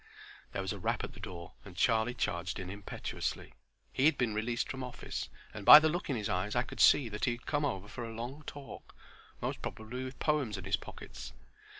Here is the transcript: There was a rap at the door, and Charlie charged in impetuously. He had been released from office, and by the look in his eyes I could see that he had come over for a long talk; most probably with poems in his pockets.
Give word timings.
There 0.51 0.63
was 0.63 0.73
a 0.73 0.79
rap 0.79 1.03
at 1.03 1.13
the 1.13 1.19
door, 1.19 1.51
and 1.63 1.77
Charlie 1.77 2.15
charged 2.15 2.57
in 2.57 2.71
impetuously. 2.71 3.53
He 3.93 4.05
had 4.05 4.17
been 4.17 4.33
released 4.33 4.67
from 4.67 4.83
office, 4.83 5.29
and 5.53 5.63
by 5.63 5.77
the 5.77 5.89
look 5.89 6.09
in 6.09 6.15
his 6.15 6.27
eyes 6.27 6.55
I 6.55 6.63
could 6.63 6.79
see 6.79 7.07
that 7.09 7.25
he 7.25 7.33
had 7.33 7.45
come 7.45 7.63
over 7.65 7.87
for 7.87 8.03
a 8.03 8.11
long 8.15 8.41
talk; 8.47 8.95
most 9.41 9.61
probably 9.61 10.03
with 10.03 10.17
poems 10.17 10.57
in 10.57 10.63
his 10.65 10.75
pockets. 10.75 11.33